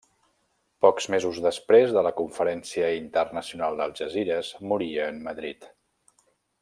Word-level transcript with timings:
Pocs 0.85 1.07
mesos 1.13 1.41
després 1.47 1.93
de 1.97 2.03
la 2.07 2.13
Conferència 2.21 2.89
Internacional 3.01 3.79
d'Algesires, 3.83 4.51
moria 4.73 5.13
en 5.13 5.21
Madrid. 5.29 5.69